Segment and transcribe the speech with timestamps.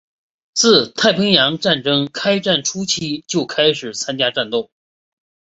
[0.55, 4.71] 自太平洋战争开战初期就开始参加战斗。